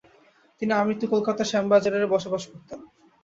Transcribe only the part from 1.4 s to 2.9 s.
শ্যামবাজারের বসবাস করতেন।